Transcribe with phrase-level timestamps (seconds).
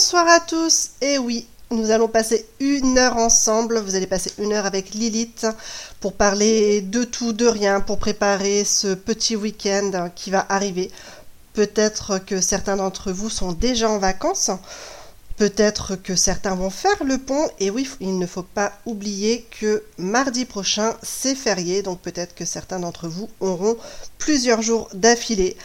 [0.00, 4.54] Bonsoir à tous, et oui, nous allons passer une heure ensemble, vous allez passer une
[4.54, 5.46] heure avec Lilith
[6.00, 10.90] pour parler de tout, de rien, pour préparer ce petit week-end qui va arriver.
[11.52, 14.50] Peut-être que certains d'entre vous sont déjà en vacances,
[15.36, 19.84] peut-être que certains vont faire le pont, et oui, il ne faut pas oublier que
[19.98, 23.76] mardi prochain c'est férié, donc peut-être que certains d'entre vous auront
[24.16, 25.58] plusieurs jours d'affilée.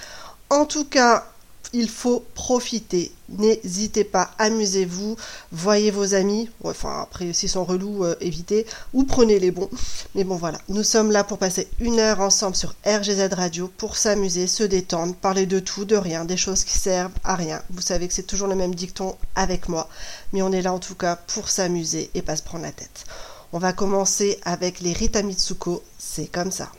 [0.49, 1.25] En tout cas,
[1.73, 3.11] il faut profiter.
[3.29, 5.15] N'hésitez pas, amusez-vous,
[5.51, 6.49] voyez vos amis.
[6.63, 8.65] Enfin, après, s'ils sont relous, euh, évitez.
[8.93, 9.69] Ou prenez les bons.
[10.13, 10.59] Mais bon, voilà.
[10.69, 15.15] Nous sommes là pour passer une heure ensemble sur RGZ Radio pour s'amuser, se détendre,
[15.15, 17.61] parler de tout, de rien, des choses qui servent à rien.
[17.69, 19.89] Vous savez que c'est toujours le même dicton avec moi.
[20.33, 23.05] Mais on est là en tout cas pour s'amuser et pas se prendre la tête.
[23.53, 25.83] On va commencer avec les Rita Mitsuko.
[25.97, 26.71] C'est comme ça.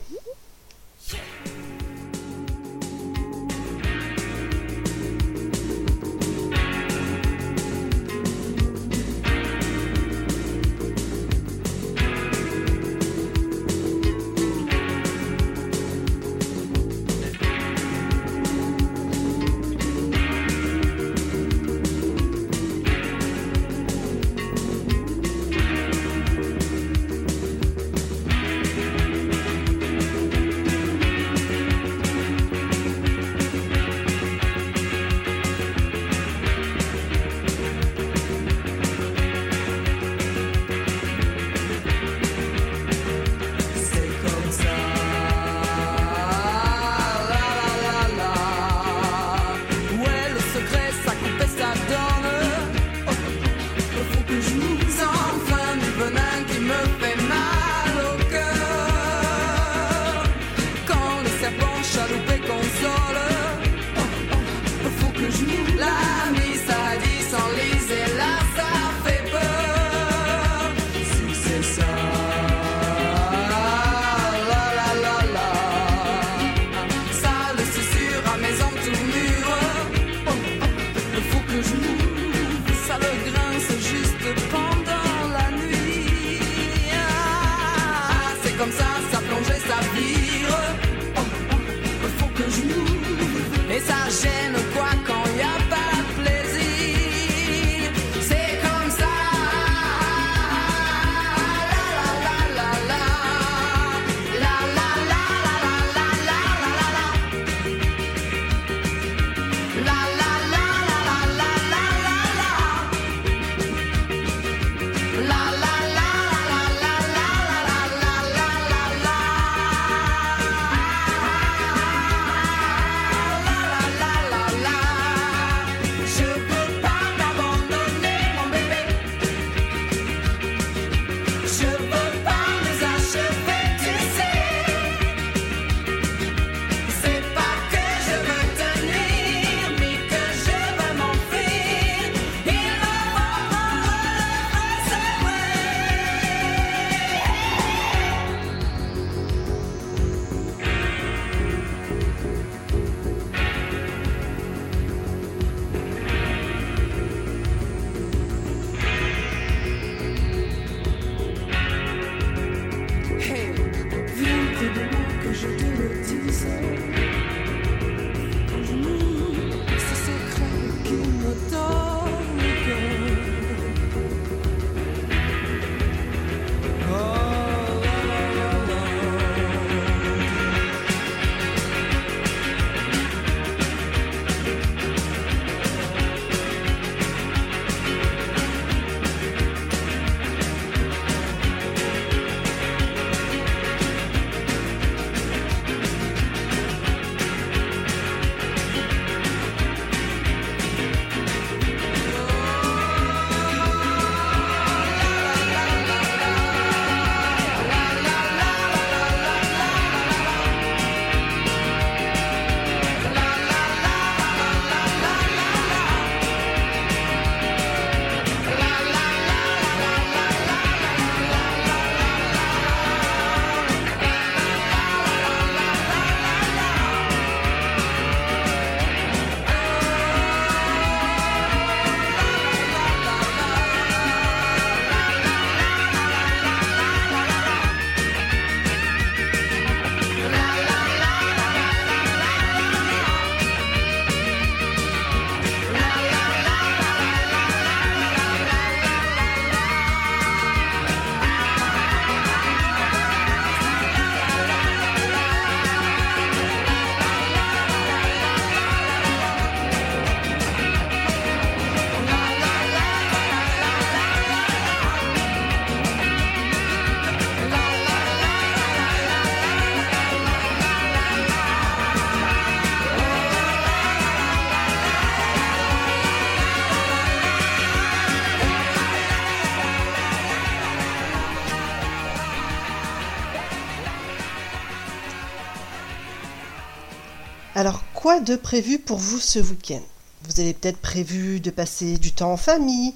[288.06, 289.82] Quoi de prévu pour vous ce week-end?
[290.22, 292.94] Vous avez peut-être prévu de passer du temps en famille,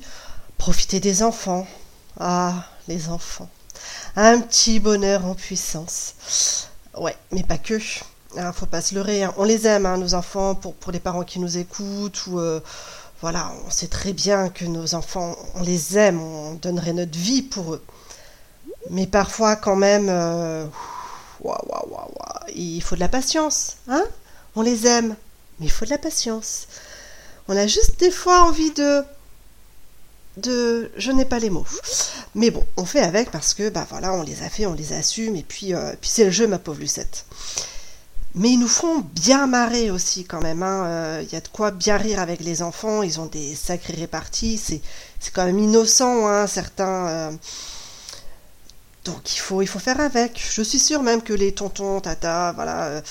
[0.57, 1.67] profiter des enfants.
[2.21, 3.49] Ah, les enfants.
[4.15, 6.15] Un petit bonheur en puissance.
[6.97, 7.81] Ouais, mais pas que.
[8.37, 9.25] Ah, faut pas se leurrer.
[9.25, 9.35] hein.
[9.37, 12.29] On les aime, hein, nos enfants, pour, pour les parents qui nous écoutent.
[12.29, 12.61] Ou euh,
[13.21, 17.43] voilà, on sait très bien que nos enfants, on les aime, on donnerait notre vie
[17.43, 17.85] pour eux.
[18.91, 20.67] Mais parfois, quand même, euh,
[21.41, 24.05] ouah, ouah, ouah, il faut de la patience, hein?
[24.56, 25.17] On les aime,
[25.58, 26.67] mais il faut de la patience.
[27.49, 29.02] On a juste des fois envie de
[30.37, 31.67] de je n'ai pas les mots.
[32.35, 34.93] Mais bon, on fait avec parce que bah voilà, on les a fait, on les
[34.93, 37.26] assume et puis euh, puis c'est le jeu ma pauvre Lucette.
[38.37, 40.62] Mais ils nous font bien marrer aussi quand même.
[40.62, 40.85] hein.
[40.87, 43.03] Euh, Il y a de quoi bien rire avec les enfants.
[43.03, 44.56] Ils ont des sacrées réparties.
[44.58, 44.81] C'est
[45.19, 47.08] c'est quand même innocent, hein, certains.
[47.08, 47.31] euh.
[49.05, 50.41] Donc il faut il faut faire avec.
[50.55, 53.03] Je suis sûre même que les tontons, tata, voilà.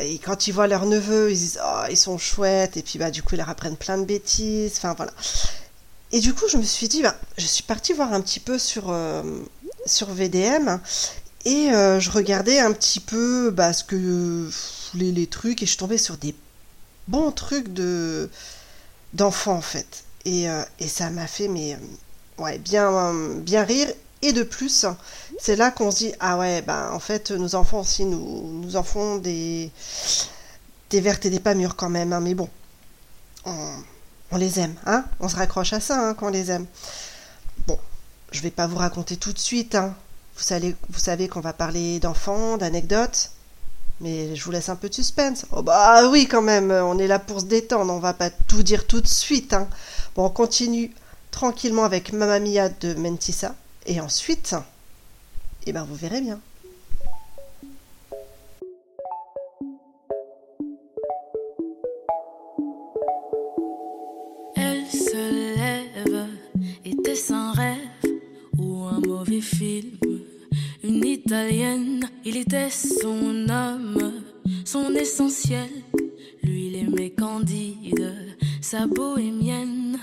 [0.00, 3.10] Et quand ils voient leurs neveux, ils disent oh ils sont chouettes et puis bah
[3.10, 4.74] du coup ils leur apprennent plein de bêtises.
[4.76, 5.12] Enfin voilà.
[6.12, 8.58] Et du coup, je me suis dit, bah, je suis partie voir un petit peu
[8.58, 9.22] sur, euh,
[9.84, 10.80] sur VDM
[11.44, 14.50] et euh, je regardais un petit peu bah, ce que
[14.94, 16.34] les, les trucs et je suis tombée sur des
[17.08, 18.30] bons trucs de
[19.14, 20.04] d'enfants en fait.
[20.24, 21.78] Et, euh, et ça m'a fait mais
[22.38, 23.88] ouais bien bien rire
[24.20, 24.84] et de plus
[25.40, 28.76] c'est là qu'on se dit ah ouais bah en fait nos enfants aussi nous nous
[28.76, 29.70] en font des
[30.90, 32.48] des vertes et des pas mûres quand même hein, mais bon
[34.30, 36.66] on, les aime, hein On se raccroche à ça hein, quand on les aime.
[37.66, 37.78] Bon,
[38.30, 39.94] je vais pas vous raconter tout de suite, hein.
[40.36, 43.32] Vous savez, vous savez qu'on va parler d'enfants, d'anecdotes,
[44.00, 45.46] mais je vous laisse un peu de suspense.
[45.50, 48.62] Oh bah oui quand même, on est là pour se détendre, on va pas tout
[48.62, 49.68] dire tout de suite, hein.
[50.14, 50.94] Bon, on continue
[51.30, 53.54] tranquillement avec Mamma Mia de Mentissa,
[53.86, 54.54] et ensuite,
[55.68, 56.40] eh ben vous verrez bien.
[64.56, 66.26] Elle se lève,
[66.86, 67.76] était-ce un rêve
[68.56, 69.98] ou un mauvais film
[70.82, 74.22] Une italienne, il était son homme,
[74.64, 75.68] son essentiel.
[76.44, 78.14] Lui, il aimait Candide,
[78.62, 79.98] sa bohémienne.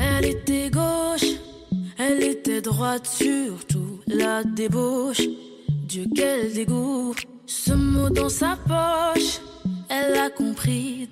[0.00, 1.38] Elle était gauche,
[1.98, 3.77] elle était droite, surtout
[4.08, 5.22] la débauche.
[5.88, 7.14] Dieu, quel dégoût,
[7.46, 9.40] ce mot dans sa poche,
[9.88, 11.08] elle a compris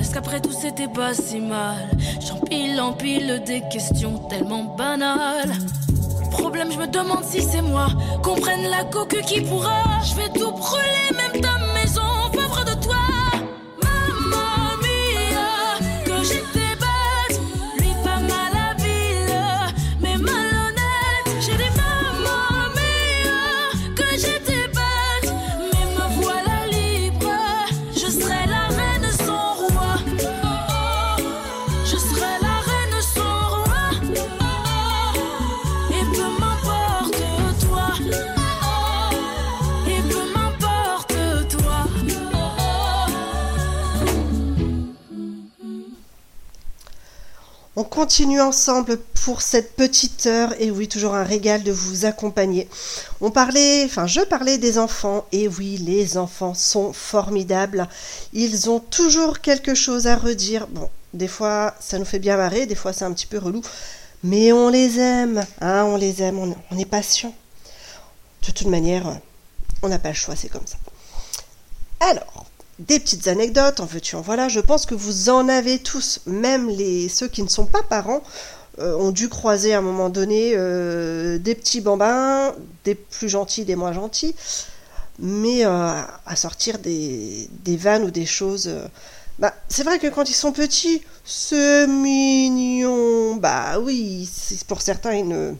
[0.00, 1.88] Est-ce qu'après tout c'était pas si mal?
[2.20, 5.54] J'empile, empile des questions tellement banales.
[6.30, 7.86] Problème, je me demande si c'est moi.
[8.22, 9.82] Qu'on prenne la coque qui pourra.
[10.04, 11.55] Je vais tout brûler, même ta
[47.78, 52.70] On continue ensemble pour cette petite heure et oui, toujours un régal de vous accompagner.
[53.20, 57.86] On parlait, enfin je parlais des enfants et oui, les enfants sont formidables.
[58.32, 60.68] Ils ont toujours quelque chose à redire.
[60.68, 63.60] Bon, des fois ça nous fait bien marrer, des fois c'est un petit peu relou,
[64.24, 67.34] mais on les aime, hein, on les aime, on, on est patient.
[68.40, 69.20] De toute manière,
[69.82, 70.78] on n'a pas le choix, c'est comme ça.
[72.00, 72.45] Alors,
[72.78, 74.48] des petites anecdotes, en veux-tu, en voilà.
[74.48, 78.22] Je pense que vous en avez tous, même les ceux qui ne sont pas parents,
[78.78, 82.54] euh, ont dû croiser à un moment donné euh, des petits bambins,
[82.84, 84.34] des plus gentils, des moins gentils,
[85.18, 85.70] mais euh,
[86.26, 88.70] à sortir des, des, vannes ou des choses.
[89.38, 93.36] bah, c'est vrai que quand ils sont petits, c'est mignon.
[93.36, 94.28] Bah oui,
[94.68, 95.56] pour certains, ils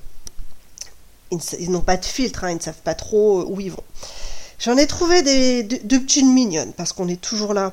[1.58, 3.82] ils, n'ont pas de filtre, hein, ils ne savent pas trop où ils vont.
[4.58, 7.72] J'en ai trouvé des, deux, petites mignonnes, parce qu'on est toujours là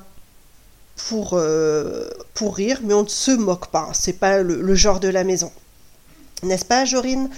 [1.07, 3.89] pour, euh, pour rire, mais on ne se moque pas.
[3.93, 5.51] C'est pas le, genre de la maison.
[6.43, 7.29] N'est-ce pas, Jorine?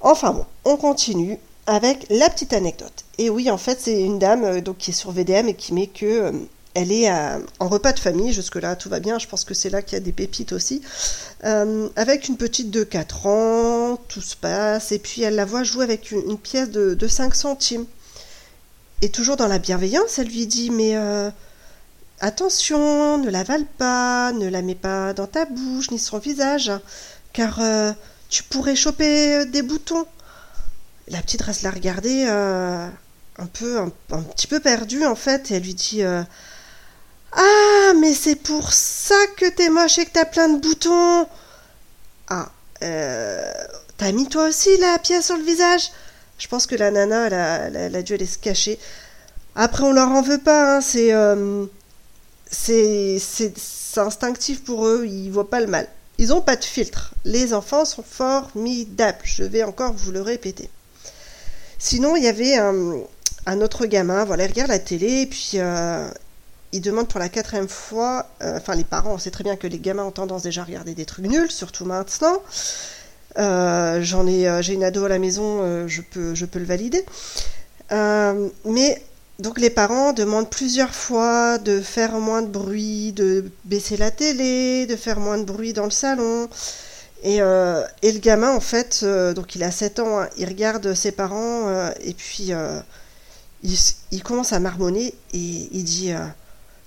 [0.00, 3.04] Enfin bon, on continue avec la petite anecdote.
[3.18, 5.74] Et oui, en fait, c'est une dame euh, donc, qui est sur VDM et qui
[5.74, 6.32] met que euh,
[6.74, 7.10] elle est
[7.58, 9.96] en repas de famille, jusque-là tout va bien, je pense que c'est là qu'il y
[9.96, 10.80] a des pépites aussi,
[11.42, 15.82] avec une petite de 4 ans, tout se passe, et puis elle la voit jouer
[15.82, 17.84] avec une, pièce de, de 5 centimes.
[19.00, 21.30] Et toujours dans la bienveillance, elle lui dit Mais euh,
[22.20, 26.72] attention, ne l'avale pas, ne la mets pas dans ta bouche ni son visage,
[27.32, 27.92] car euh,
[28.28, 30.06] tu pourrais choper euh, des boutons.
[31.08, 33.88] La petite reste la regarder un peu, un,
[34.22, 39.48] petit peu perdue en fait, et elle lui dit Ah, mais c'est pour ça que
[39.48, 41.26] t'es moche et que t'as plein de boutons.
[42.28, 42.50] Ah,
[42.80, 45.92] t'as mis toi aussi la pièce sur le visage?
[46.38, 47.26] Je pense que la nana,
[47.66, 48.78] elle a, dû aller se cacher.
[49.54, 51.66] Après, on leur en veut pas, hein, c'est, euh,
[52.50, 53.52] c'est, c'est,
[53.96, 55.88] instinctif pour eux, ils voient pas le mal.
[56.18, 57.14] Ils n'ont pas de filtre.
[57.24, 60.70] Les enfants sont formidables, je vais encore vous le répéter.
[61.78, 66.08] Sinon, il y avait un, autre gamin, voilà, il regarde la télé, et puis euh,
[66.72, 69.66] il demande pour la quatrième fois, euh, enfin les parents, on sait très bien que
[69.66, 72.42] les gamins ont tendance déjà à regarder des trucs nuls, surtout maintenant.
[73.38, 76.58] Euh, j'en ai, euh, j'ai une ado à la maison, euh, je peux, je peux
[76.58, 77.04] le valider.
[77.90, 79.02] mais
[79.38, 84.86] donc les parents demandent plusieurs fois de faire moins de bruit, de baisser la télé,
[84.86, 86.48] de faire moins de bruit dans le salon.
[87.22, 89.04] Et, et le gamin, en fait,
[89.34, 92.50] donc il a 7 ans, hein, il regarde ses parents et puis
[93.62, 96.12] il, commence à marmonner et il dit,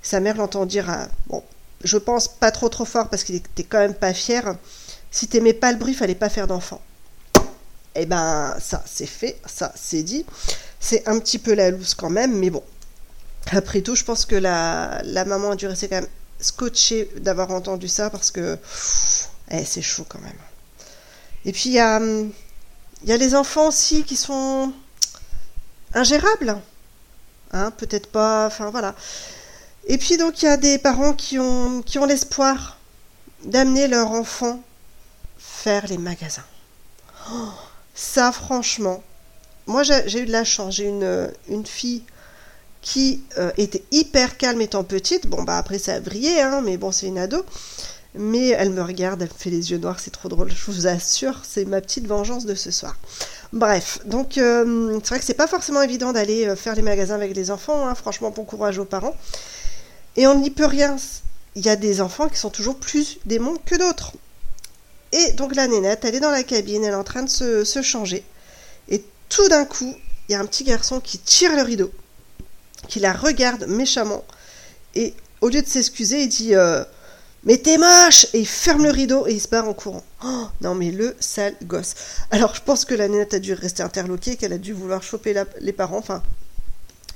[0.01, 1.43] sa mère l'entend dire, bon,
[1.83, 4.55] je pense pas trop trop fort parce qu'il était quand même pas fier,
[5.11, 6.81] si t'aimais pas le bruit, fallait pas faire d'enfant.
[7.95, 10.25] Eh ben, ça, c'est fait, ça, c'est dit.
[10.79, 12.63] C'est un petit peu la loose quand même, mais bon.
[13.51, 16.07] Après tout, je pense que la, la maman a dû rester quand même
[16.39, 18.57] scotchée d'avoir entendu ça parce que
[19.49, 20.31] eh, c'est chaud quand même.
[21.45, 24.71] Et puis, il y a, y les enfants aussi qui sont
[25.93, 26.57] ingérables.
[27.51, 28.95] Hein, peut-être pas, enfin voilà.
[29.87, 32.77] Et puis donc il y a des parents qui ont, qui ont l'espoir
[33.43, 34.61] d'amener leur enfant
[35.61, 36.43] faire les magasins.
[37.31, 37.49] Oh,
[37.93, 39.03] ça, franchement,
[39.67, 40.75] moi j'ai eu de la chance.
[40.75, 42.03] J'ai une, fille
[42.81, 45.27] qui euh, était hyper calme étant petite.
[45.27, 47.45] Bon, bah après ça a brillé, hein, mais bon, c'est une ado.
[48.15, 50.85] Mais elle me regarde, elle me fait les yeux noirs, c'est trop drôle, je vous
[50.85, 52.97] assure, c'est ma petite vengeance de ce soir.
[53.53, 57.15] Bref, donc euh, c'est vrai que c'est pas forcément évident d'aller euh, faire les magasins
[57.15, 57.95] avec les enfants, hein.
[57.95, 59.15] franchement, bon courage aux parents.
[60.17, 60.97] Et on n'y peut rien.
[61.55, 64.13] Il y a des enfants qui sont toujours plus démons que d'autres.
[65.11, 67.81] Et donc la nénette, elle est dans la cabine, elle est en train de se,
[67.81, 68.23] changer.
[68.89, 69.93] Et tout d'un coup,
[70.27, 71.91] il y a un petit garçon qui tire le rideau,
[72.87, 74.23] qui la regarde méchamment.
[74.95, 76.83] Et au lieu de s'excuser, il dit euh,
[77.43, 80.03] Mais t'es moche Et il ferme le rideau et il se barre en courant.
[80.23, 81.93] Oh, non, mais le sale gosse.
[82.29, 85.35] Alors je pense que la nénette a dû rester interloquée, qu'elle a dû vouloir choper
[85.59, 85.97] les parents.
[85.97, 86.23] Enfin,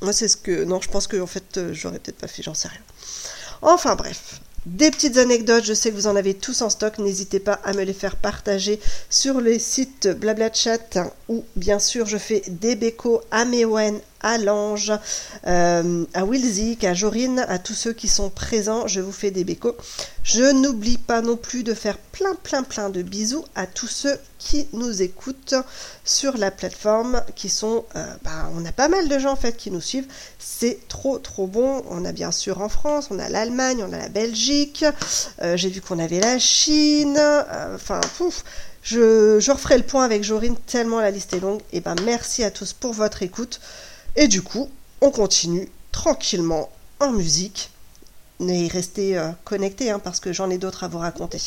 [0.02, 0.64] moi c'est ce que.
[0.66, 2.82] Non, je pense que en fait, euh, j'aurais peut-être pas fait, j'en sais rien.
[3.62, 7.40] Enfin bref, des petites anecdotes, je sais que vous en avez tous en stock, n'hésitez
[7.40, 8.80] pas à me les faire partager
[9.10, 10.98] sur les sites Blabla-Chat
[11.30, 14.92] ou bien sûr je fais des bécos à Mewen, à Lange,
[15.46, 19.44] euh, à Wilzik, à Jorine, à tous ceux qui sont présents, je vous fais des
[19.44, 19.78] bécos.
[20.24, 24.18] Je n'oublie pas non plus de faire plein plein plein de bisous à tous ceux
[24.40, 25.54] qui nous écoutent
[26.04, 29.56] sur la plateforme, qui sont, euh, bah, on a pas mal de gens en fait
[29.56, 30.08] qui nous suivent,
[30.40, 31.84] c'est trop trop bon.
[31.92, 34.84] On a bien sûr en France, on a l'Allemagne, on a la Belgique,
[35.44, 37.22] euh, j'ai vu qu'on avait la Chine,
[37.76, 38.44] enfin pouf.
[38.82, 41.62] Je, je, referai le point avec Jorine tellement la liste est longue.
[41.74, 43.60] Et ben merci à tous pour votre écoute.
[44.16, 44.70] Et du coup,
[45.02, 47.72] on continue tranquillement en musique.
[48.40, 51.42] Mais restez euh, connectés hein, parce que j'en ai d'autres à vous raconter.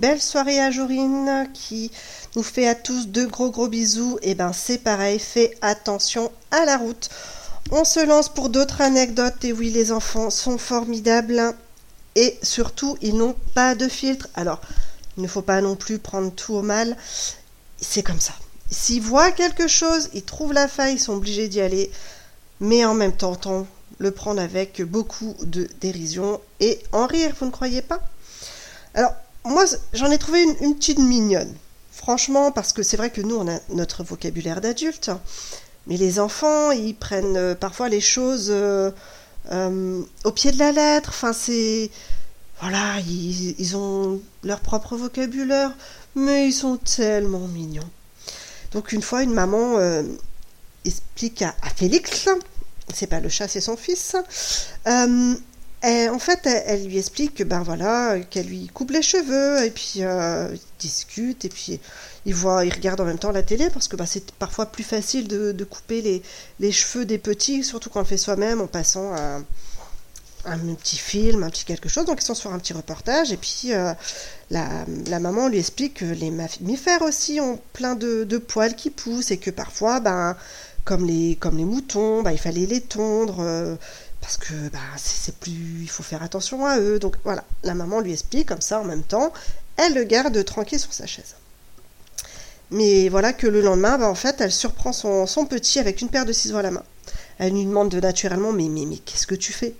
[0.00, 1.90] Belle soirée à Jorine qui
[2.34, 4.18] nous fait à tous de gros gros bisous.
[4.22, 7.10] Et ben c'est pareil, fais attention à la route.
[7.70, 9.44] On se lance pour d'autres anecdotes.
[9.44, 11.54] Et oui, les enfants sont formidables.
[12.16, 14.28] Et surtout, ils n'ont pas de filtre.
[14.34, 14.60] Alors,
[15.16, 16.96] il ne faut pas non plus prendre tout au mal.
[17.80, 18.32] C'est comme ça.
[18.70, 21.90] S'ils voient quelque chose, ils trouvent la faille, ils sont obligés d'y aller.
[22.58, 23.66] Mais en même temps, on
[23.98, 28.00] le prendre avec beaucoup de dérision et en rire, vous ne croyez pas?
[28.94, 29.12] Alors,
[29.44, 31.54] moi, j'en ai trouvé une, petite mignonne.
[31.92, 35.10] Franchement, parce que c'est vrai que nous, on a notre vocabulaire d'adulte,
[35.86, 38.90] mais les enfants, ils prennent euh, parfois les choses euh,
[39.50, 41.10] euh, au pied de la lettre.
[41.10, 41.90] Enfin, c'est.
[42.60, 45.72] Voilà, ils, ont leur propre vocabulaire,
[46.14, 47.88] mais ils sont tellement mignons.
[48.72, 49.78] Donc, une fois, une maman
[50.84, 52.28] explique à Félix
[52.94, 54.16] c'est pas le chat, c'est son fils.
[55.82, 60.00] En fait, elle, lui explique que ben voilà, qu'elle lui coupe les cheveux et puis
[60.00, 61.80] euh, ils discutent et puis
[62.26, 64.84] ils voient, ils regardent en même temps la télé parce que ben, c'est parfois plus
[64.84, 66.22] facile de, couper les,
[66.58, 69.42] les, cheveux des petits, surtout quand on le fait soi-même en passant un,
[70.44, 72.04] un, petit film, un petit quelque chose.
[72.04, 73.94] Donc ils sont sur un petit reportage et puis euh,
[74.50, 74.84] la,
[75.18, 79.38] maman lui explique que les mammifères aussi ont plein de, de poils qui poussent et
[79.38, 80.36] que parfois ben
[80.84, 83.76] comme les, comme les moutons, bah, il fallait les tondre euh,
[84.20, 86.98] parce que bah, c'est plus, il faut faire attention à eux.
[86.98, 89.32] Donc voilà, la maman lui explique comme ça en même temps,
[89.76, 91.34] elle le garde tranquille sur sa chaise.
[92.70, 96.26] Mais voilà que le lendemain, bah, en fait, elle surprend son, petit avec une paire
[96.26, 96.84] de ciseaux à la main.
[97.38, 99.74] Elle lui demande naturellement mais, mais, mais qu'est-ce que tu fais?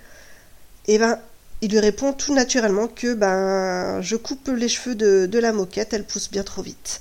[0.87, 1.19] Et eh ben
[1.61, 5.93] il lui répond tout naturellement que ben je coupe les cheveux de, de la moquette,
[5.93, 6.99] elle pousse bien trop vite.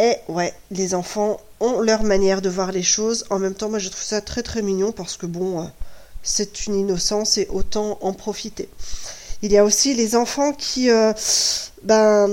[0.00, 3.26] Et ouais, les enfants ont leur manière de voir les choses.
[3.28, 5.66] En même temps, moi, je trouve ça très très mignon parce que bon, euh,
[6.22, 8.68] c'est une innocence et autant en profiter.
[9.42, 11.12] Il y a aussi les enfants qui, euh,
[11.82, 12.28] ben,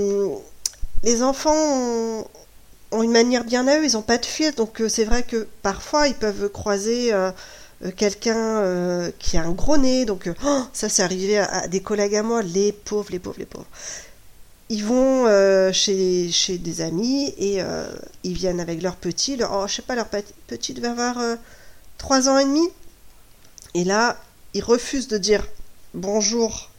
[1.02, 1.54] les enfants
[2.92, 3.84] ont, une manière bien à eux.
[3.84, 7.12] Ils n'ont pas de fil, donc euh, c'est vrai que parfois ils peuvent croiser.
[7.96, 12.22] quelqu'un qui a un gros nez, donc oh, ça c'est arrivé à, des collègues à
[12.24, 13.68] moi, les pauvres, les pauvres, les pauvres
[14.68, 17.86] ils vont euh, chez, chez des amis et euh,
[18.22, 21.16] ils viennent avec leur petit, leur, oh, je sais pas, leur petit devait avoir
[21.98, 22.68] 3 euh, ans et demi.
[23.74, 24.16] Et là,
[24.54, 25.46] ils refusent de dire
[25.94, 26.70] bonjour.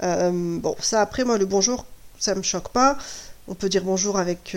[0.00, 1.86] bon, ça après, moi, le bonjour,
[2.18, 2.96] ça me choque pas.
[3.46, 4.56] On peut dire bonjour avec,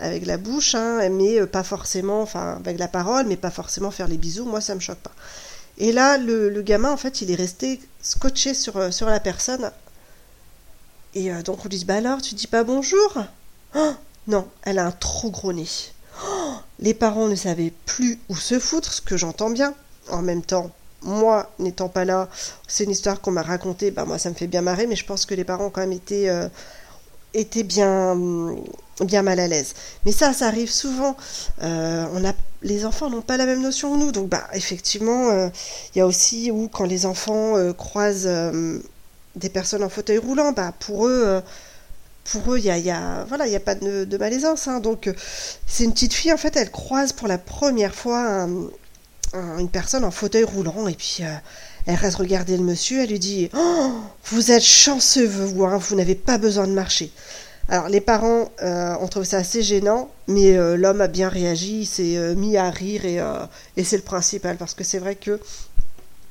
[0.00, 4.08] avec la bouche, hein, mais pas forcément, enfin, avec la parole, mais pas forcément faire
[4.08, 4.44] les bisous.
[4.44, 5.12] Moi, ça me choque pas.
[5.78, 9.70] Et là, le, gamin, en fait, il est resté scotché sur, sur la personne
[11.14, 13.18] et euh, donc on lui dit Bah alors, tu dis pas bonjour?
[13.74, 13.92] Oh,
[14.26, 15.66] Non, elle a un trop gros nez.
[16.24, 19.74] Oh, les parents ne savaient plus où se foutre, ce que j'entends bien.
[20.10, 20.70] En même temps,
[21.02, 22.28] moi n'étant pas là,
[22.66, 25.04] c'est une histoire qu'on m'a racontée, bah moi ça me fait bien marrer, mais je
[25.04, 26.48] pense que les parents ont quand même été, euh,
[27.64, 28.16] bien,
[29.00, 29.74] bien mal à l'aise.
[30.04, 31.16] Mais ça, ça arrive souvent.
[31.62, 32.32] Euh, on a,
[32.62, 35.50] les enfants n'ont pas la même notion que nous, donc bah effectivement,
[35.94, 38.28] il y a aussi où quand les enfants croisent
[39.38, 41.40] des personnes en fauteuil roulant, bah, pour eux, euh,
[42.24, 44.68] pour eux, il y a, a, voilà, il y a pas de, malaisance.
[44.68, 44.80] Hein.
[44.80, 45.14] Donc, euh,
[45.66, 48.46] c'est une petite fille, en fait, elle croise pour la première fois
[49.34, 51.34] une personne en fauteuil roulant, et puis euh,
[51.86, 53.92] elle reste regarder le monsieur, elle lui dit oh,
[54.26, 57.10] Vous êtes chanceux, vous, hein, vous n'avez pas besoin de marcher.
[57.70, 62.34] Alors, les parents ont trouvé ça assez gênant, mais l'homme a bien réagi, il s'est
[62.34, 65.38] mis à rire, et, c'est le principal, parce que c'est vrai que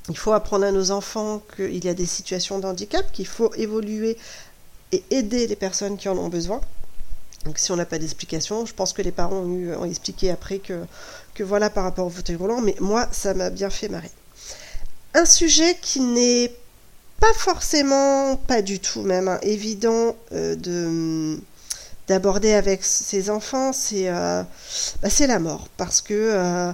[0.10, 3.54] il faut apprendre à nos enfants qu'il y a des situations de handicap, qu'il faut
[3.54, 4.18] évoluer
[4.92, 6.62] et aider les personnes qui en ont besoin.
[7.46, 10.86] Donc si on n'a pas d'explication, je pense que les parents ont expliqué après que,
[11.44, 14.12] voilà par rapport au fauteuil roulant, mais moi ça m'a bien fait marrer.
[15.14, 16.52] Un sujet qui n'est
[17.20, 21.40] pas forcément, pas du tout même, hein, évident euh, de
[22.08, 24.42] d'aborder avec ses enfants, c'est euh,
[25.02, 25.68] bah, la mort.
[25.76, 26.72] Parce que euh,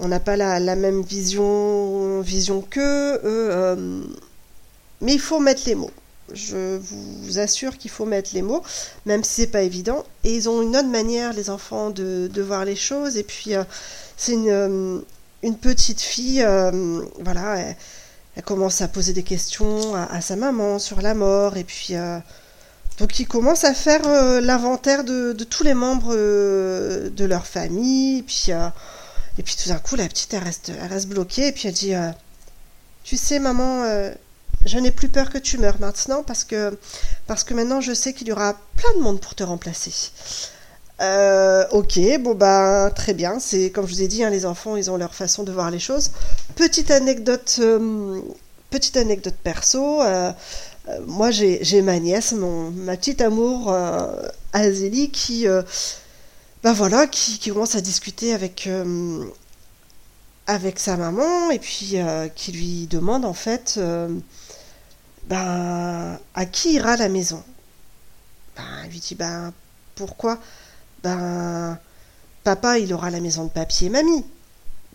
[0.00, 3.20] on n'a pas la, même vision, vision qu'eux.
[5.00, 5.92] Mais il faut mettre les mots.
[6.32, 8.62] Je vous assure qu'il faut mettre les mots,
[9.06, 10.04] même si c'est pas évident.
[10.24, 13.16] Et ils ont une autre manière, les enfants, de, voir les choses.
[13.16, 13.64] Et puis, euh,
[14.16, 14.98] c'est une, euh,
[15.42, 16.44] une, petite fille,
[17.20, 17.58] voilà,
[18.36, 21.56] elle, commence à poser des questions à, sa maman sur la mort.
[21.56, 21.94] Et puis,
[22.98, 24.02] donc, ils commencent à faire
[24.40, 28.18] l'inventaire de, tous les membres de leur famille.
[28.18, 28.52] Et puis,
[29.40, 31.74] et puis tout d'un coup, la petite, elle reste, elle reste bloquée et puis elle
[31.74, 32.10] dit euh,
[33.04, 34.12] Tu sais, maman, euh,
[34.66, 36.78] je n'ai plus peur que tu meurs maintenant parce que,
[37.26, 39.92] parce que maintenant je sais qu'il y aura plein de monde pour te remplacer.
[41.00, 43.38] Euh, ok, bon bah très bien.
[43.40, 45.70] C'est comme je vous ai dit, hein, les enfants, ils ont leur façon de voir
[45.70, 46.10] les choses.
[46.56, 47.60] Petite anecdote,
[48.70, 50.02] petite anecdote perso.
[50.88, 55.62] euh, moi, j'ai ma nièce, mon, ma petite amour, euh, Azélie, qui, euh,
[56.62, 58.68] ben voilà, qui, commence à discuter avec,
[60.46, 61.96] avec sa maman et puis
[62.34, 63.80] qui lui demande en fait
[65.26, 67.42] ben, à qui ira la maison?
[68.56, 69.52] Ben, elle lui dit ben
[69.94, 70.38] pourquoi?
[71.02, 71.78] Ben
[72.44, 74.24] papa il aura la maison de papier mamie.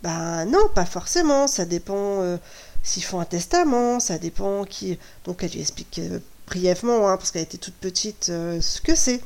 [0.04, 2.38] Ben non, pas forcément, ça dépend
[2.86, 4.98] s'ils font un testament, ça dépend qui.
[5.26, 8.96] Donc elle lui explique euh, brièvement, hein, parce qu'elle était toute petite, euh, ce que
[8.96, 9.22] c'est.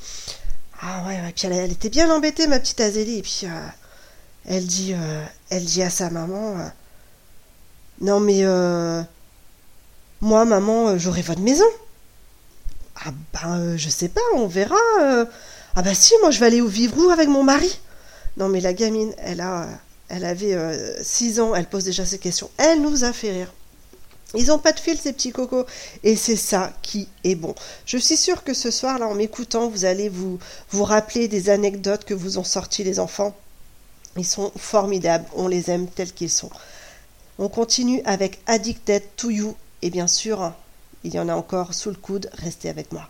[0.82, 1.34] Ah ouais, ouais.
[1.36, 3.18] puis elle, était bien embêtée, ma petite Azélie.
[3.18, 3.68] Et puis euh,
[4.46, 4.96] elle dit,
[5.50, 6.72] elle dit à sa maman,
[8.00, 8.46] non mais
[10.22, 11.66] moi maman, j'aurai votre maison.
[13.06, 14.76] Ah ben je sais pas, on verra.
[15.76, 17.80] Ah bah si, moi je vais aller au vivre où avec mon mari.
[18.38, 19.68] Non mais la gamine, elle a
[20.10, 20.58] elle avait
[21.04, 22.50] 6 euh, ans, elle pose déjà ces questions.
[22.58, 23.54] Elle nous a fait rire.
[24.36, 25.66] Ils n'ont pas de fil, ces petits cocos.
[26.04, 27.56] Et c'est ça qui est bon.
[27.86, 30.40] Je suis sûre que ce soir, là, en m'écoutant, vous allez vous,
[30.72, 33.36] vous rappeler des anecdotes que vous ont sorties les enfants.
[34.18, 35.26] Ils sont formidables.
[35.36, 36.50] On les aime tels qu'ils sont.
[37.38, 39.56] On continue avec Addicted to You.
[39.82, 40.54] Et bien sûr,
[41.04, 42.30] il y en a encore sous le coude.
[42.34, 43.10] Restez avec moi.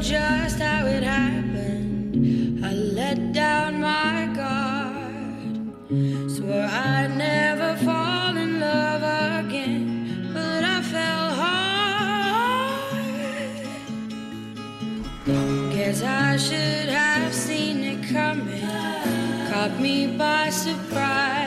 [0.00, 2.64] Just how it happened.
[2.64, 6.30] I let down my guard.
[6.30, 8.47] Swore I'd never fall in
[16.48, 18.62] should have seen it coming
[19.50, 21.37] caught me by surprise.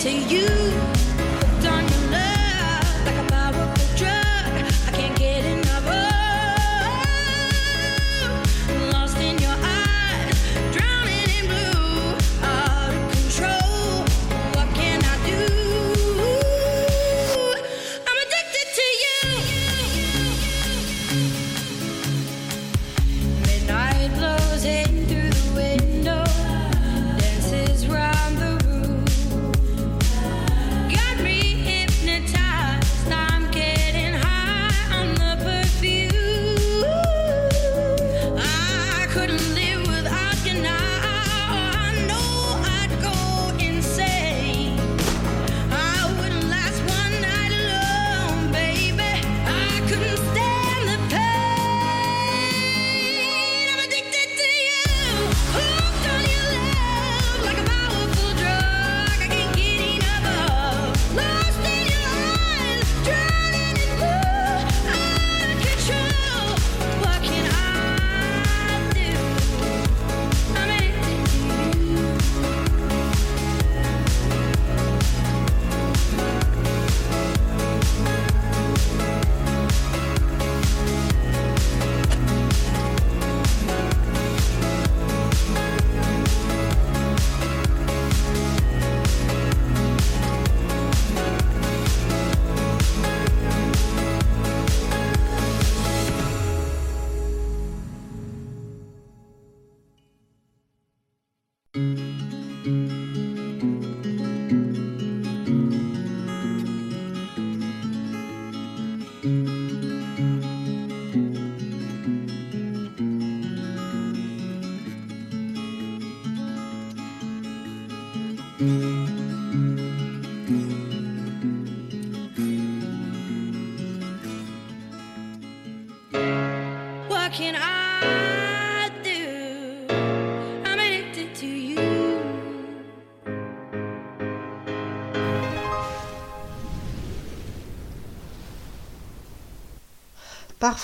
[0.00, 0.79] To you.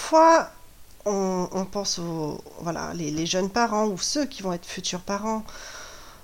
[0.08, 0.50] Parfois,
[1.04, 2.40] on, pense aux
[2.94, 5.42] les, jeunes parents ou ceux qui vont être futurs parents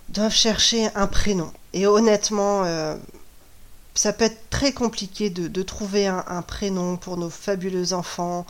[0.09, 1.53] doivent chercher un prénom.
[1.73, 2.95] Et honnêtement, euh,
[3.97, 8.47] ça peut être très compliqué de, trouver un, prénom pour nos fabuleux enfants.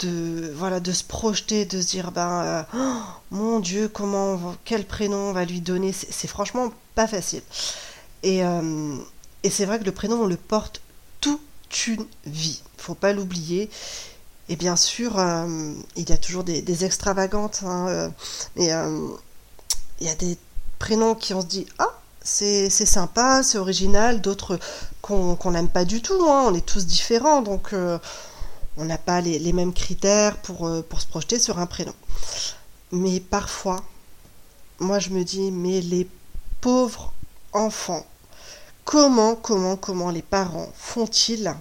[0.00, 4.84] de voilà de se projeter, de se dire ben euh, oh, mon Dieu comment quel
[4.84, 7.42] prénom on va lui donner, c'est franchement pas facile.
[8.22, 8.94] Et, euh,
[9.42, 10.82] et c'est vrai que le prénom on le porte
[11.22, 11.40] toute
[11.86, 13.70] une vie, faut pas l'oublier.
[14.50, 18.12] Et bien sûr, euh, il y a toujours des, extravagantes, hein,
[18.56, 18.66] mais
[20.00, 20.36] il y a des
[20.78, 24.58] prénoms qui on se dit ah c'est sympa, c'est original, d'autres
[25.00, 27.72] qu'on n'aime pas du tout, hein, on est tous différents, donc
[28.76, 31.94] on n'a pas les, mêmes critères pour, euh, pour se projeter sur un prénom.
[32.92, 33.82] Mais parfois,
[34.78, 36.08] moi je me dis, mais les
[36.60, 37.12] pauvres
[37.52, 38.06] enfants,
[38.84, 41.54] comment, comment, comment les parents font-ils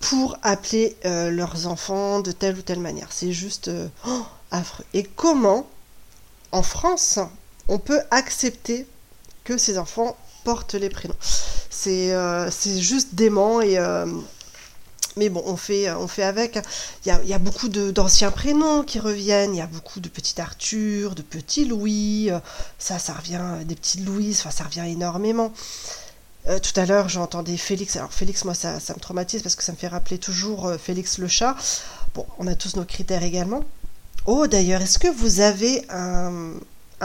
[0.00, 4.84] pour appeler euh, leurs enfants de telle ou telle manière C'est juste euh, oh, affreux.
[4.94, 5.68] Et comment,
[6.52, 7.18] en France,
[7.68, 8.86] on peut accepter
[9.44, 11.16] que ces enfants portent les prénoms?
[11.70, 13.78] C'est juste dément et
[15.18, 16.58] mais bon, on fait, on fait avec.
[17.04, 19.54] Il y a, il y a beaucoup d'anciens prénoms qui reviennent.
[19.54, 22.30] Il y a beaucoup de petits Arthur, de petits Louis.
[22.78, 25.52] Ça, ça revient, des petites Louise, enfin, ça revient énormément.
[26.48, 27.96] Euh, tout à l'heure, j'entendais Félix.
[27.96, 31.18] Alors, Félix, moi, ça, me traumatise parce que ça me fait rappeler toujours euh, Félix
[31.18, 31.56] le chat.
[32.14, 33.64] Bon, on a tous nos critères également.
[34.26, 36.54] Oh, d'ailleurs, est-ce que vous avez un,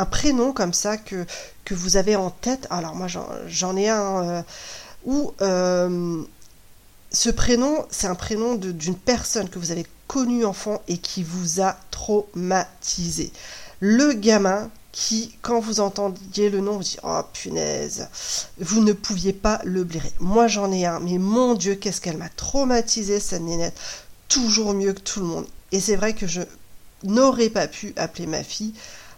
[0.06, 1.26] prénom comme ça que,
[1.66, 2.68] que vous avez en tête?
[2.70, 3.08] Alors, moi,
[3.48, 4.42] j'en ai un euh,
[5.06, 5.34] où
[7.14, 11.62] ce prénom, c'est un prénom d'une personne que vous avez connue enfant et qui vous
[11.62, 13.32] a traumatisé.
[13.80, 18.08] Le gamin qui, quand vous entendiez le nom, vous dit Oh punaise,
[18.60, 20.12] vous ne pouviez pas le blairer.
[20.20, 23.80] Moi j'en ai un, mais mon Dieu, qu'est-ce qu'elle m'a traumatisé, cette nénette.
[24.28, 25.48] Toujours mieux que tout le monde.
[25.72, 26.42] Et c'est vrai que je
[27.04, 28.74] n'aurais pas pu appeler ma fille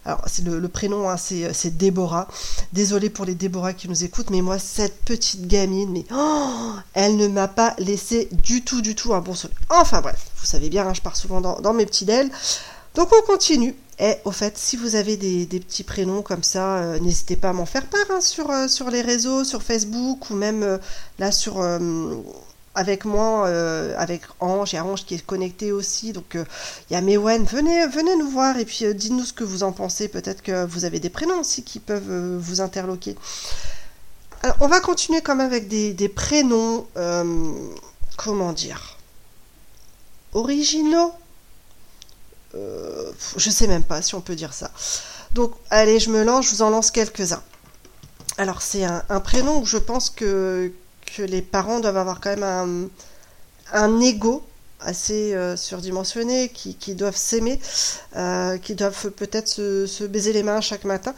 [0.06, 2.28] alors, c'est le, prénom, hein, euh, c'est Déborah.
[2.74, 7.16] Désolée pour les Déborah qui nous écoutent, mais moi, cette petite gamine, mais oh, elle
[7.16, 9.56] ne m'a pas laissé du tout, du tout un bon soleil.
[9.70, 12.30] Enfin bref, vous savez bien, hein, je pars souvent dans, mes petits d'ailes.
[12.94, 13.74] Donc on continue.
[13.98, 17.52] Et au fait, si vous avez des, petits prénoms comme ça, euh, n'hésitez pas à
[17.52, 20.80] m'en faire part hein, sur, euh, sur les réseaux, sur Facebook ou même
[21.18, 21.60] là sur
[22.74, 26.44] avec moi, euh, avec Ange, a Ange qui est connecté aussi, donc euh,
[26.90, 29.62] il y a Mewen, venez, venez nous voir et puis euh, dites-nous ce que vous
[29.62, 33.16] en pensez, peut-être que vous avez des prénoms aussi qui peuvent vous interloquer.
[34.42, 36.86] Alors on va continuer quand même avec des prénoms,
[38.16, 38.98] comment dire,
[40.32, 41.12] originaux
[43.36, 44.70] Je sais même pas si on peut dire ça.
[45.34, 47.42] Donc allez, je me lance, je vous en lance quelques-uns.
[48.38, 50.72] Alors c'est un, un prénom où je pense que
[51.16, 52.90] que les parents doivent avoir quand même
[53.72, 54.44] un, ego
[54.80, 57.58] assez euh, surdimensionné, qui, doivent s'aimer,
[58.16, 61.14] euh, qui doivent peut-être se, baiser les mains chaque matin,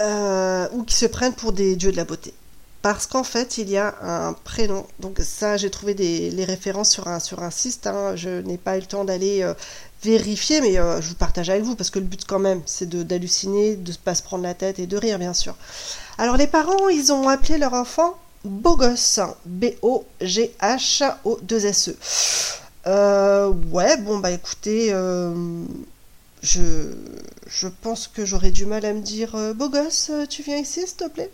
[0.00, 2.32] euh, ou qui se prennent pour des dieux de la beauté.
[2.80, 4.86] Parce qu'en fait, il y a un prénom.
[4.98, 7.86] Donc ça, j'ai trouvé des, les références sur un, sur un site.
[7.86, 8.16] Hein.
[8.16, 9.48] Je n'ai pas eu le temps d'aller
[10.02, 13.76] vérifier, mais je vous partage avec vous, parce que le but quand même, c'est d'halluciner,
[13.76, 15.54] de ne pas se prendre la tête et de rire, bien sûr.
[16.18, 21.96] Alors les parents, ils ont appelé leur enfant Bogos, B-O-G-H-O-2-S-E.
[22.86, 25.62] Euh, ouais, bon, bah écoutez, euh,
[26.42, 26.92] je,
[27.46, 30.96] je pense que j'aurais du mal à me dire euh, gosse, tu viens ici, s'il
[30.96, 31.30] te plaît?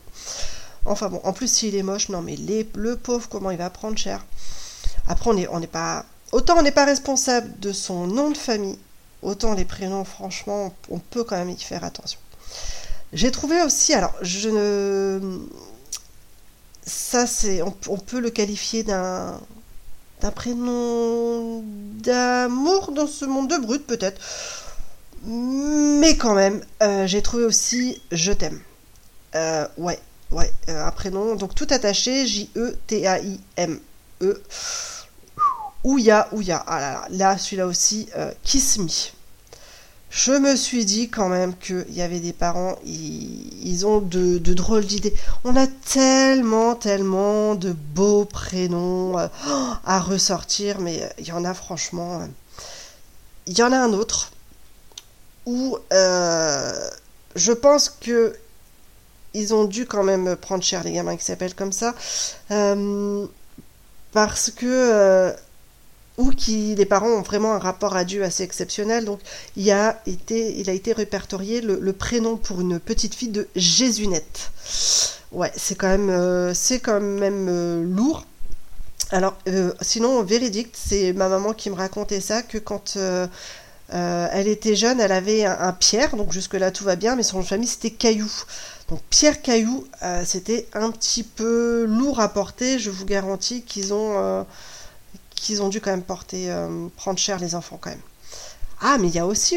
[0.85, 3.97] Enfin bon, en plus, s'il est moche, non, mais le pauvre, comment il va prendre
[3.97, 4.27] cher?
[5.07, 6.05] Après, on n'est on pas.
[6.33, 8.79] Autant on n'est pas responsable de son nom de famille,
[9.23, 12.19] autant les prénoms, franchement, on peut quand même y faire attention.
[13.13, 15.41] J'ai trouvé aussi, alors, je ne
[16.89, 19.39] ça, c'est, on, peut le qualifier d'un,
[20.21, 24.21] d'un prénom d'amour dans ce monde de brut, peut-être.
[25.25, 28.61] Mais quand même, euh, j'ai trouvé aussi Je t'aime.
[29.35, 29.99] Euh, ouais,
[30.31, 33.81] ouais, euh, un prénom, donc tout attaché, J-E-T-A-I-M-E.
[34.23, 34.98] -E.
[35.89, 36.63] Ouya, Ouya.
[36.67, 38.09] Ah là là, là celui-là aussi,
[38.43, 38.89] Kiss Me
[40.11, 44.87] je me suis dit quand même qu'il y avait des parents, ils, ont de, drôles
[44.87, 45.15] d'idées.
[45.45, 49.29] On a tellement, tellement de beaux prénoms euh,
[49.85, 52.23] à ressortir, mais euh, il y en a franchement.
[52.23, 52.27] Euh,
[53.47, 54.33] il y en a un autre
[55.47, 58.37] où je pense que
[59.33, 61.95] ils ont dû quand même prendre cher les gamins qui s'appellent comme ça,
[64.13, 65.35] parce que
[66.19, 69.05] ou qui les parents ont vraiment un rapport à Dieu assez exceptionnel.
[69.05, 69.21] Donc
[69.57, 74.51] il a été, il a été répertorié le, prénom pour une petite fille de Jésunette.
[75.31, 78.27] Ouais, c'est quand même, euh, c'est quand même euh, lourd.
[79.11, 82.99] Alors euh, sinon véridique, c'est ma maman qui me racontait ça que quand
[83.91, 87.43] elle était jeune, elle avait un, Pierre, donc jusque là tout va bien, mais son
[87.43, 88.31] famille c'était Caillou.
[88.91, 89.87] Donc Pierre Caillou,
[90.27, 92.79] c'était un petit peu lourd à porter.
[92.79, 94.45] Je vous garantis qu'ils ont
[95.41, 96.53] qu'ils ont dû quand même porter,
[96.97, 98.01] prendre cher les enfants quand même.
[98.81, 99.57] Ah, mais il y a aussi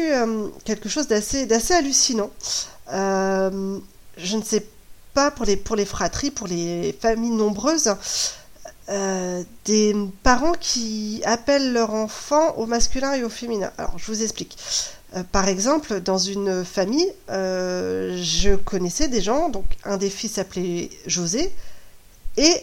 [0.64, 2.30] quelque chose d'assez, hallucinant.
[2.88, 4.66] je ne sais
[5.14, 5.44] pas pour
[5.76, 7.94] les, fratries, pour les familles nombreuses,
[8.88, 13.70] des parents qui appellent leur enfant au masculin et au féminin.
[13.78, 14.56] Alors, je vous explique.
[15.14, 20.32] Euh, par exemple, dans une famille, euh, je connaissais des gens, donc un des fils
[20.32, 21.52] s'appelait José
[22.36, 22.54] et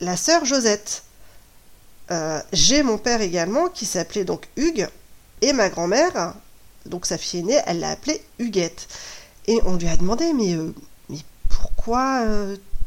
[0.00, 1.02] la sœur Josette.
[2.10, 4.88] Euh, j'ai mon père également qui s'appelait donc Hugues
[5.40, 6.34] et ma grand-mère,
[6.86, 8.88] donc sa fille aînée, elle l'a appelé Huguette.
[9.46, 10.56] Et on lui a demandé mais,
[11.08, 12.24] mais pourquoi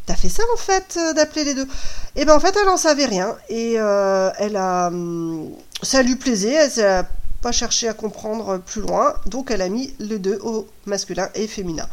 [0.06, 1.68] t'as fait ça en fait d'appeler les deux?
[2.16, 5.52] Et ben en fait elle n'en savait rien et elle a hum,
[5.84, 7.08] ça lui plaisait, elle a
[7.42, 11.48] pas chercher à comprendre plus loin, donc elle a mis le 2 au masculin et
[11.48, 11.88] féminin.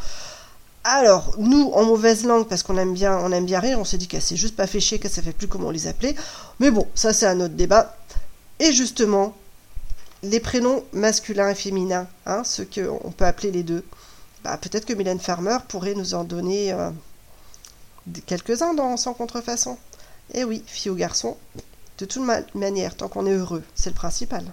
[0.86, 3.96] Alors, nous, en mauvaise langue, parce qu'on aime bien, on aime bien rire, on s'est
[3.96, 6.14] dit qu'elle s'est juste pas fait chier, qu'elle savait plus comment les appeler.
[6.60, 7.96] Mais bon, ça c'est un autre débat.
[8.58, 9.34] Et justement,
[10.22, 13.82] les prénoms masculins et féminins, hein, ceux qu'on peut appeler les deux,
[14.42, 16.90] bah, peut-être que Mylène Farmer pourrait nous en donner euh,
[18.26, 19.78] quelques-uns dans Sans contrefaçon.
[20.34, 21.38] Eh oui, fille ou garçon,
[21.96, 24.44] de toute manière, tant qu'on est heureux, c'est le principal.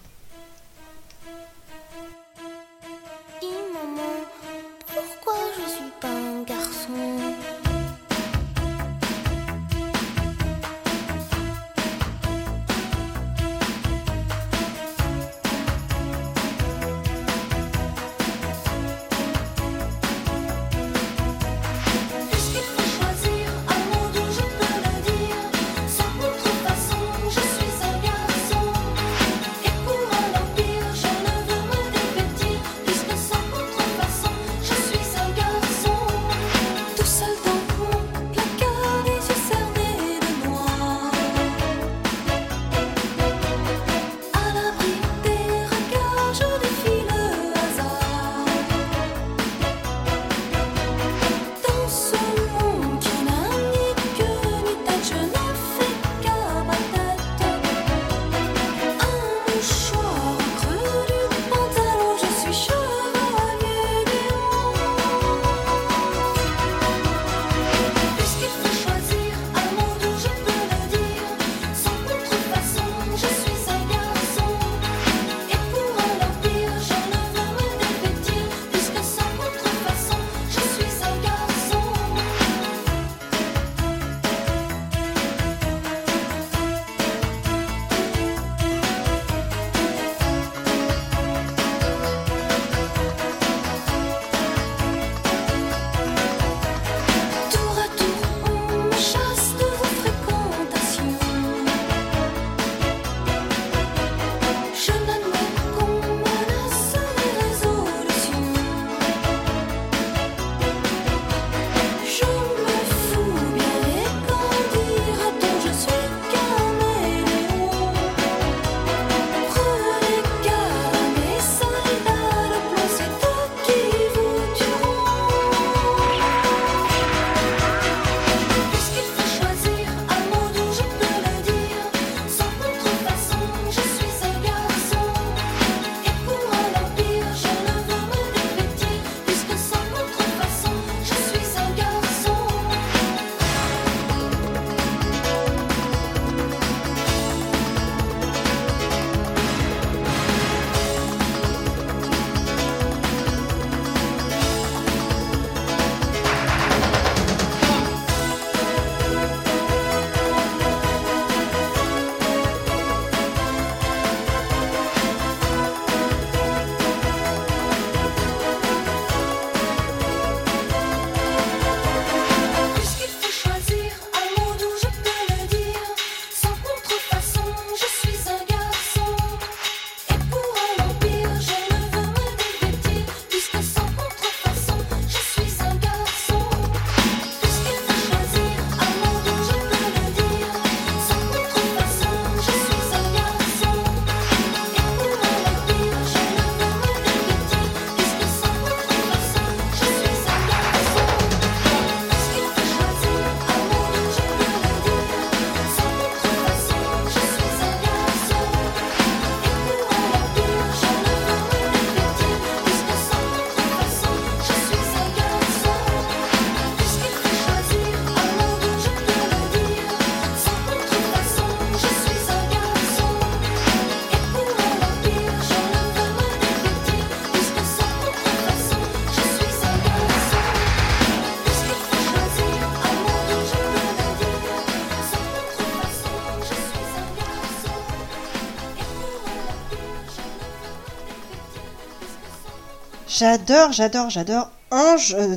[243.18, 244.49] J'adore, j'adore, j'adore.
[244.72, 245.36] Ange euh,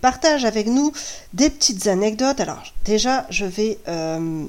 [0.00, 0.92] partage avec nous
[1.32, 2.38] des petites anecdotes.
[2.38, 4.44] Alors déjà, je vais euh,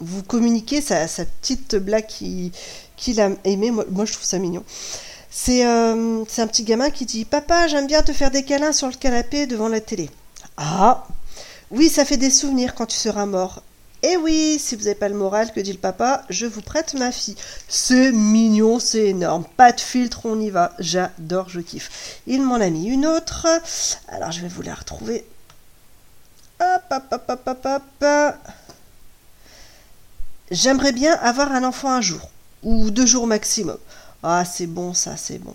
[0.00, 3.70] vous communiquer sa, petite blague qu'il a aimée.
[3.70, 4.64] Moi, je trouve ça mignon.
[5.30, 8.86] C'est euh, un petit gamin qui dit Papa, j'aime bien te faire des câlins sur
[8.86, 10.08] le canapé devant la télé.
[10.56, 11.06] Ah
[11.70, 13.62] Oui, ça fait des souvenirs quand tu seras mort.
[14.06, 16.92] Eh oui, si vous n'avez pas le moral, que dit le papa, je vous prête
[16.92, 17.36] ma fille.
[17.68, 19.46] C'est mignon, c'est énorme.
[19.56, 20.74] Pas de filtre, on y va.
[20.78, 22.20] J'adore, je kiffe.
[22.26, 23.46] Il m'en a mis une autre.
[24.08, 25.24] Alors, je vais vous la retrouver.
[26.60, 27.66] Hop, hop, hop, hop, hop,
[28.02, 28.34] hop.
[30.50, 32.28] J'aimerais bien avoir un enfant un jour,
[32.62, 33.78] ou deux jours maximum.
[34.22, 35.54] Ah, c'est bon, ça, c'est bon.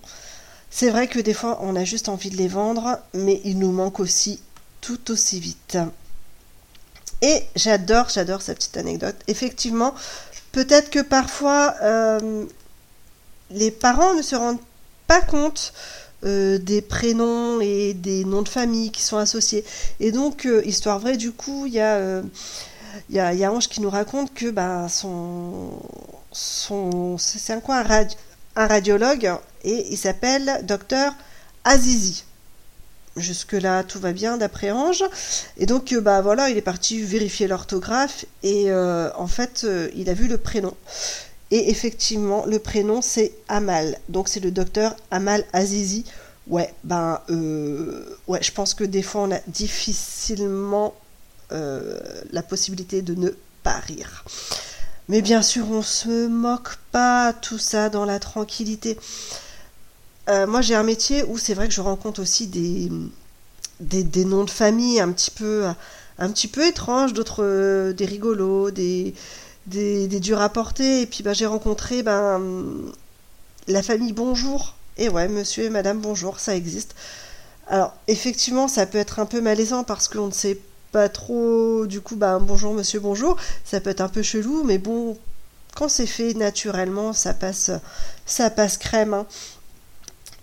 [0.72, 3.72] C'est vrai que des fois, on a juste envie de les vendre, mais il nous
[3.72, 4.42] manque aussi
[4.82, 5.78] tout aussi vite.
[7.22, 9.16] Et j'adore, j'adore cette petite anecdote.
[9.28, 9.94] Effectivement,
[10.52, 12.46] peut-être que parfois euh,
[13.52, 14.62] les parents ne se rendent
[15.08, 15.74] pas compte
[16.26, 19.66] euh, des prénoms et des noms de famille qui sont associés.
[20.00, 22.22] Et donc, euh, histoire vraie, du coup, il y a...
[23.10, 25.72] y, a, Ange qui nous raconte que bah, son,
[26.32, 27.84] son c'est un quoi
[28.56, 29.32] un radiologue
[29.64, 31.14] et il s'appelle docteur
[31.64, 32.24] Azizi.
[33.18, 35.04] Jusque-là, tout va bien d'après Ange.
[35.58, 39.90] Et donc, euh, bah voilà, il est parti vérifier l'orthographe et euh, en fait, euh,
[39.96, 40.74] il a vu le prénom.
[41.52, 43.98] Et effectivement, le prénom c'est Amal.
[44.10, 46.06] Donc, c'est le docteur Amal Azizi.
[46.48, 47.20] Ouais, ben,
[48.28, 50.96] ouais, je pense que des fois, on a difficilement
[51.52, 53.30] la possibilité de ne
[53.64, 54.24] pas rire.
[55.10, 58.98] Mais bien sûr, on se moque pas, tout ça dans la tranquillité.
[60.30, 62.92] Euh, moi, j'ai un métier où c'est vrai que je rencontre aussi des,
[63.80, 65.66] des, noms de famille un petit peu,
[66.20, 69.16] un petit peu étranges, d'autres euh, des rigolos, des,
[69.66, 71.02] des, durs à porter.
[71.02, 72.42] Et puis, bah, j'ai rencontré ben,
[73.68, 74.76] la famille Bonjour.
[74.98, 76.96] Et ouais, monsieur et madame Bonjour, ça existe.
[77.68, 80.60] Alors, effectivement, ça peut être un peu malaisant parce qu'on ne sait
[80.92, 83.36] pas trop, du coup, bah, bonjour monsieur, bonjour.
[83.66, 85.18] Ça peut être un peu chelou, mais bon,
[85.76, 87.72] quand c'est fait naturellement, ça passe,
[88.26, 89.14] ça passe crème.
[89.14, 89.26] Hein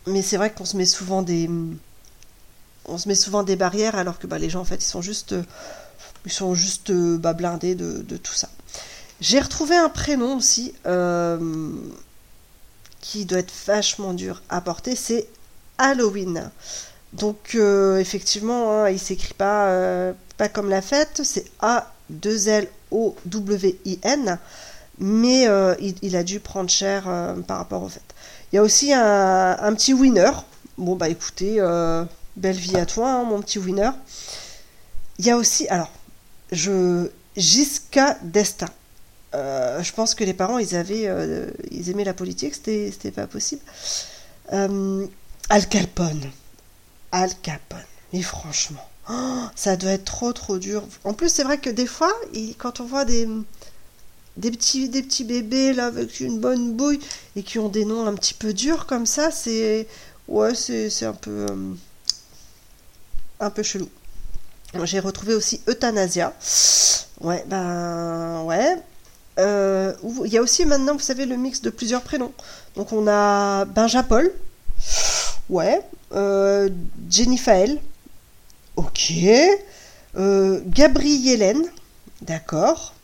[0.06, 1.50] mais c'est vrai qu'on se met souvent des
[2.88, 5.02] on se met souvent des barrières alors que bah, les gens en fait ils sont
[5.02, 5.34] juste
[6.26, 8.48] ils sont juste bah, blindés de, tout ça.
[9.20, 11.38] J'ai retrouvé un prénom aussi euh,
[13.00, 15.28] qui doit être vachement dur à porter, c'est
[15.78, 16.50] Halloween.
[17.12, 22.48] Donc euh, effectivement, hein, il s'écrit pas euh, pas comme la fête, c'est A 2
[22.48, 24.38] L O W I N,
[24.98, 25.48] mais
[25.80, 27.04] il, il, a dû prendre cher
[27.46, 28.02] par rapport au fait.
[28.52, 30.30] Il y a aussi un, petit winner.
[30.78, 32.04] Bon, bah écoutez, euh,
[32.36, 33.90] belle vie à toi, hein, mon petit winner.
[35.18, 35.90] Il y a aussi, alors,
[36.52, 38.68] je, Gisca Destin.
[39.34, 43.26] Euh, je pense que les parents, ils avaient, euh, ils aimaient la politique, c'était, pas
[43.26, 43.62] possible.
[44.50, 46.30] Al Capone.
[47.12, 47.78] Al Capone.
[48.12, 50.84] Mais franchement, oh, ça doit être trop trop dur.
[51.04, 52.12] En plus, c'est vrai que des fois,
[52.58, 53.28] quand on voit des,
[54.36, 57.00] des petits, des petits bébés là avec une bonne bouille
[57.36, 59.86] et qui ont des noms un petit peu durs comme ça, c'est
[60.28, 61.74] ouais, c'est un peu euh,
[63.40, 63.88] un peu chelou.
[64.84, 66.34] J'ai retrouvé aussi Euthanasia.
[67.20, 68.76] Ouais, ben ouais.
[69.38, 69.92] Euh,
[70.24, 72.32] il y a aussi maintenant, vous savez, le mix de plusieurs prénoms.
[72.74, 74.32] Donc on a Benjapol.
[75.48, 75.80] Ouais.
[76.12, 76.68] Euh,
[77.08, 77.68] Jennifer.
[78.76, 79.12] Ok.
[80.16, 80.60] Euh.
[82.22, 82.95] D'accord.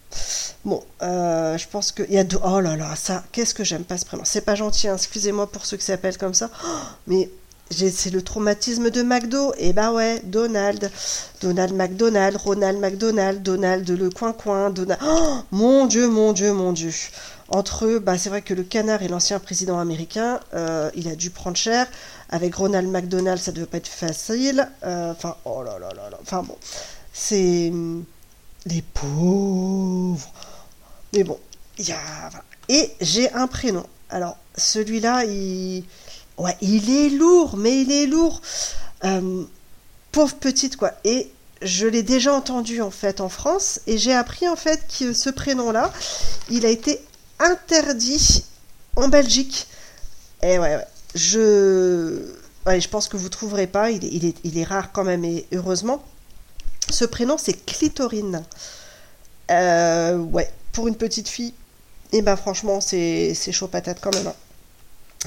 [0.64, 2.38] Bon, euh, je pense qu'il y a deux.
[2.44, 4.22] Oh là là, ça, qu'est-ce que j'aime pas ce prénom.
[4.24, 6.50] C'est pas gentil, hein, excusez-moi pour ceux qui s'appellent comme ça.
[6.64, 6.68] Oh,
[7.06, 7.30] mais
[7.70, 9.52] c'est le traumatisme de McDo.
[9.54, 10.90] Et eh bah ouais, Donald.
[11.40, 15.00] Donald McDonald, Ronald McDonald, Donald le coin-coin, Donald.
[15.04, 16.92] Oh, mon Dieu, mon Dieu, mon Dieu.
[17.48, 21.16] Entre eux, bah, c'est vrai que le canard et l'ancien président américain, euh, il a
[21.16, 21.86] dû prendre cher.
[22.30, 24.68] Avec Ronald McDonald, ça devait pas être facile.
[24.84, 26.18] Euh, enfin, oh là là là là.
[26.22, 26.56] Enfin bon,
[27.12, 27.72] c'est.
[28.66, 30.32] Les pauvres.
[31.12, 31.38] Mais bon,
[31.78, 32.30] il y a.
[32.68, 33.84] Et j'ai un prénom.
[34.08, 35.84] Alors, celui-là, il.
[36.38, 38.40] Ouais, il est lourd, mais il est lourd.
[39.04, 39.44] Euh,
[40.12, 40.92] pauvre petite, quoi.
[41.04, 43.80] Et je l'ai déjà entendu, en fait, en France.
[43.86, 45.92] Et j'ai appris, en fait, que ce prénom-là,
[46.48, 47.00] il a été
[47.38, 48.44] interdit
[48.96, 49.66] en Belgique.
[50.42, 50.86] Et ouais, ouais.
[51.14, 52.36] Je.
[52.64, 53.90] Je pense que vous trouverez pas.
[53.90, 56.02] Il est, il est, il est rare quand même, et heureusement.
[56.90, 58.42] Ce prénom, c'est Clitorine.
[59.50, 61.54] Euh, ouais, pour une petite fille,
[62.12, 64.26] et eh ben franchement, c'est chaud patate quand même.
[64.26, 64.34] Hein.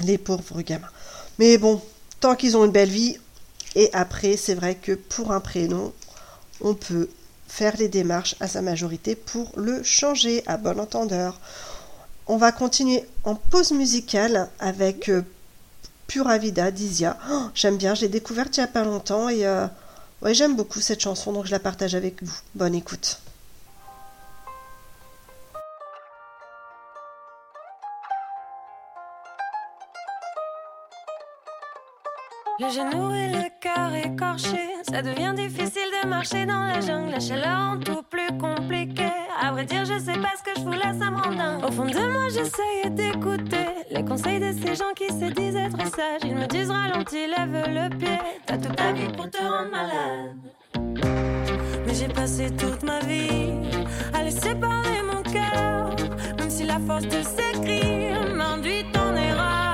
[0.04, 0.90] Les pauvres gamins.
[1.40, 1.82] Mais bon,
[2.20, 3.18] tant qu'ils ont une belle vie,
[3.76, 5.94] et après, c'est vrai que pour un prénom,
[6.62, 7.10] on peut
[7.48, 11.40] faire les démarches à sa majorité pour le changer à bon entendeur.
[12.28, 15.24] On va continuer en pause musicale avec euh,
[16.08, 17.18] Pura Vida d'Isia.
[17.32, 19.68] Oh, j'aime bien, je l'ai découverte il n'y a pas longtemps et euh,
[20.22, 22.38] ouais, j'aime beaucoup cette chanson, donc je la partage avec vous.
[22.56, 23.20] Bonne écoute.
[32.58, 37.12] Le genou et le cœur écorché, ça devient difficile de marcher dans la jungle.
[37.12, 39.10] La chaleur en tout plus compliqué.
[39.42, 41.66] À vrai dire, je sais pas ce que je voulais, ça me rend dingue.
[41.66, 45.86] Au fond de moi, j'essaye d'écouter les conseils de ces gens qui se disent être
[45.94, 46.22] sages.
[46.24, 48.20] Ils me disent ralentis, lève le pied.
[48.46, 50.38] T'as toute ta vie pour te rendre malade.
[51.86, 53.52] Mais j'ai passé toute ma vie
[54.14, 55.94] à laisser parler mon cœur,
[56.38, 59.66] même si la force de s'écrire m'induit en erreur.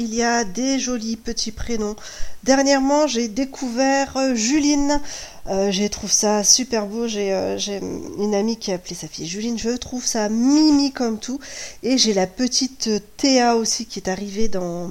[0.00, 1.94] Il y a des jolis petits prénoms.
[2.42, 5.00] Dernièrement, j'ai découvert euh, Juline.
[5.46, 7.06] Euh, je trouve ça super beau.
[7.06, 7.80] J'ai euh, j'ai
[8.18, 9.58] une amie qui a appelé sa fille Juline.
[9.58, 11.38] Je trouve ça mimi comme tout.
[11.82, 14.90] Et j'ai la petite Théa aussi qui est arrivée dans,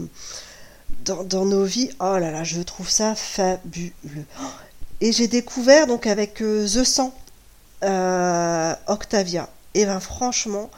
[1.06, 1.90] dans, nos vies.
[2.00, 3.92] Oh là là, je trouve ça fabuleux.
[5.02, 7.14] Et j'ai découvert donc avec The 100
[7.84, 9.50] euh, Octavia.
[9.74, 10.70] Et ben franchement,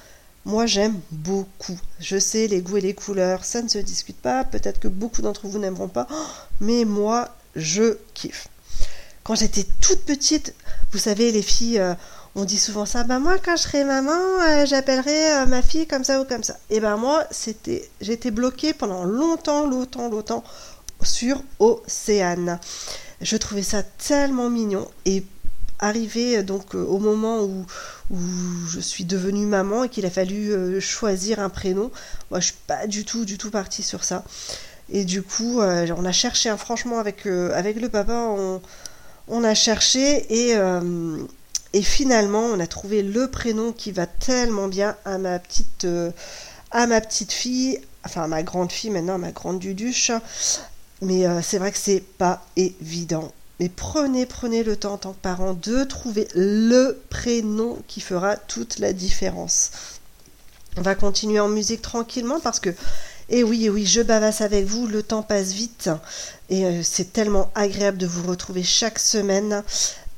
[0.46, 1.80] moi j'aime beaucoup.
[2.00, 4.44] Je sais, les goûts et les couleurs, ça ne se discute pas.
[4.44, 6.08] Peut-être que beaucoup d'entre vous n'aimeront pas.
[6.12, 6.16] Oh,
[6.60, 8.48] mais moi, je kiffe.
[9.24, 10.56] Quand j'étais toute petite,
[10.92, 11.94] vous savez, les filles, euh,
[12.36, 13.04] on dit souvent ça.
[13.04, 16.44] Bah moi, quand je serai maman, euh, j'appellerai euh, ma fille comme ça ou comme
[16.44, 16.58] ça.
[16.70, 20.44] Et ben moi, c'était, j'étais bloquée pendant longtemps, longtemps, longtemps
[21.04, 22.60] sur Océane.
[23.22, 25.24] Je trouvais ça tellement mignon et
[25.82, 27.66] arrivé euh, donc euh, au moment où,
[28.68, 31.92] je suis devenue maman et qu'il a fallu euh, choisir un prénom,
[32.30, 34.24] moi je suis pas du tout du tout partie sur ça.
[34.94, 38.36] Et du coup, on a cherché, hein, franchement, avec, le papa,
[39.30, 45.18] on, a cherché et, finalement, on a trouvé le prénom qui va tellement bien à
[45.18, 45.88] ma petite,
[46.72, 50.12] à ma petite fille, enfin à ma grande fille maintenant, à ma grande Duduche.
[51.02, 53.32] Mais c'est vrai que c'est pas évident.
[53.62, 58.36] Mais prenez, prenez le temps en tant que parent de trouver le prénom qui fera
[58.36, 59.70] toute la différence.
[60.78, 62.72] On va continuer en musique tranquillement parce que,
[63.30, 65.92] et oui, eh oui, je bavasse avec vous, le temps passe vite
[66.50, 69.64] et euh, c'est tellement agréable de vous retrouver chaque semaine.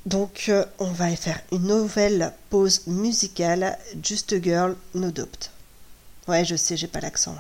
[0.05, 3.77] Donc, euh, on va faire une nouvelle pause musicale.
[4.01, 5.51] Just a Girl, No Doubt.
[6.29, 7.35] Ouais, je sais, j'ai pas l'accent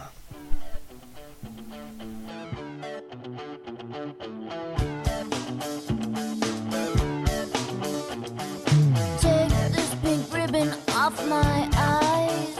[11.13, 12.57] off my eyes.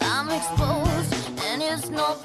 [0.00, 2.23] I'm exposed, and it's not.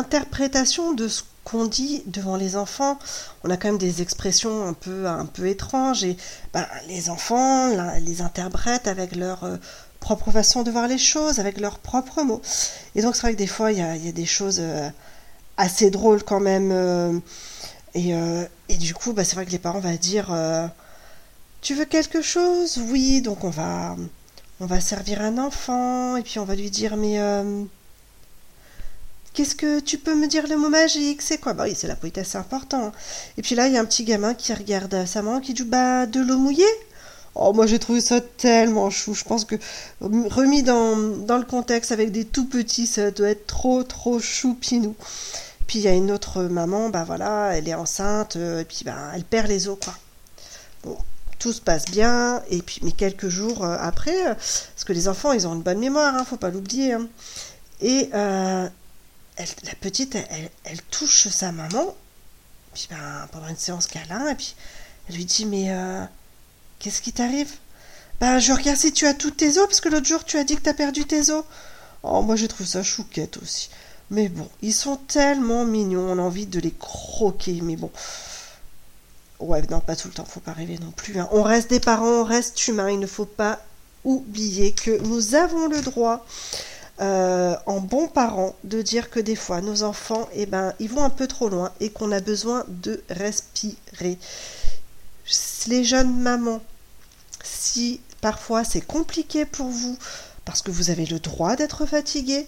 [0.00, 2.98] L'interprétation de ce qu'on dit devant les enfants,
[3.44, 6.16] on a quand même des expressions un peu, un peu étranges et
[6.54, 7.68] ben, les enfants
[8.00, 9.56] les interprètent avec leur euh,
[10.00, 12.40] propre façon de voir les choses, avec leurs propres mots.
[12.94, 14.88] Et donc c'est vrai que des fois il y a, des choses euh,
[15.58, 16.70] assez drôles quand même.
[16.72, 17.18] Euh,
[17.94, 18.12] et,
[18.68, 20.32] et, du coup, bah, c'est vrai que les parents vont dire
[21.60, 22.78] Tu veux quelque chose?
[22.88, 23.96] Oui, donc on va,
[24.60, 27.18] on va servir un enfant et puis on va lui dire Mais
[29.32, 31.22] Qu'est-ce que tu peux me dire le mot magique?
[31.22, 31.52] C'est quoi?
[31.52, 32.92] Bah oui, c'est la politesse, c'est important.
[33.36, 35.62] Et puis là, il y a un petit gamin qui regarde sa maman qui dit
[35.62, 36.64] Bah, de l'eau mouillée?
[37.36, 39.14] Oh, moi j'ai trouvé ça tellement chou.
[39.14, 39.54] Je pense que
[40.00, 44.96] remis dans, dans, le contexte avec des tout petits, ça doit être trop, trop choupinou.
[45.70, 48.82] Puis il y a une autre maman, bah voilà, elle est enceinte, euh, et puis
[48.84, 49.94] bah, elle perd les os, quoi.
[50.82, 50.98] Bon,
[51.38, 55.06] tout se passe bien, et puis, mais quelques jours euh, après, euh, parce que les
[55.06, 56.94] enfants, ils ont une bonne mémoire, hein, faut pas l'oublier.
[56.94, 57.06] Hein.
[57.80, 58.10] Et
[59.64, 60.16] la petite,
[60.64, 61.94] elle, touche sa maman,
[62.74, 64.54] puis ben, pendant une séance câlin, et puis
[65.08, 66.04] elle lui dit Mais euh,
[66.78, 67.52] qu'est-ce qui t'arrive?
[68.20, 70.44] Ben, je regarde si tu as tous tes os, parce que l'autre jour tu as
[70.44, 71.44] dit que tu as perdu tes os.
[72.02, 73.70] Oh, moi j'ai trouvé ça chouquette aussi.
[74.10, 77.90] Mais bon, ils sont tellement mignons, on a envie de les croquer, mais bon.
[79.38, 81.18] Ouais, non, pas tout le temps, faut pas rêver non plus.
[81.18, 81.28] Hein.
[81.32, 83.60] On reste des parents, on reste humain, il ne faut pas
[84.04, 86.26] oublier que nous avons le droit
[87.00, 91.02] euh, en bons parents de dire que des fois nos enfants eh ben ils vont
[91.02, 94.18] un peu trop loin et qu'on a besoin de respirer.
[95.66, 96.60] Les jeunes mamans,
[97.42, 99.96] si parfois c'est compliqué pour vous,
[100.44, 102.46] parce que vous avez le droit d'être fatigué,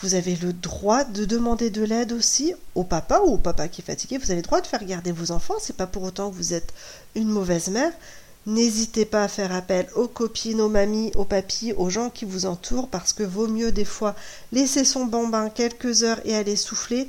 [0.00, 3.80] vous avez le droit de demander de l'aide aussi au papa ou au papa qui
[3.80, 4.18] est fatigué.
[4.18, 5.54] Vous avez le droit de faire garder vos enfants.
[5.60, 6.74] C'est pas pour autant que vous êtes
[7.14, 7.92] une mauvaise mère.
[8.46, 12.44] N'hésitez pas à faire appel aux copines, aux mamies, aux papis, aux gens qui vous
[12.44, 14.14] entourent, parce que vaut mieux des fois
[14.52, 17.08] laisser son bambin quelques heures et aller souffler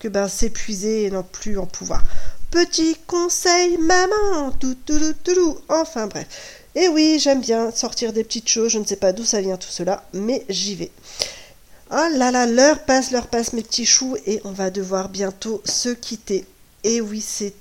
[0.00, 2.02] que ben s'épuiser et non plus en pouvoir.
[2.50, 6.26] Petit conseil, maman, tout, tout, tout, tout, enfin bref.
[6.74, 9.56] Et oui, j'aime bien sortir des petites choses, je ne sais pas d'où ça vient
[9.56, 10.90] tout cela, mais j'y vais.
[11.92, 15.62] Oh là là, l'heure passe, l'heure passe, mes petits choux, et on va devoir bientôt
[15.64, 16.44] se quitter.
[16.84, 17.54] Et oui, c'est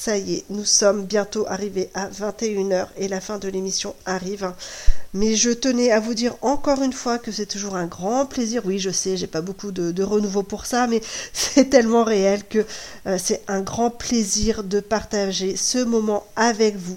[0.00, 4.50] ça y est, nous sommes bientôt arrivés à 21h et la fin de l'émission arrive.
[5.12, 8.62] Mais je tenais à vous dire encore une fois que c'est toujours un grand plaisir.
[8.64, 11.00] Oui, je sais, j'ai pas beaucoup de, renouveau pour ça, mais
[11.32, 12.64] c'est tellement réel que
[13.06, 16.96] euh, c'est un grand plaisir de partager ce moment avec vous.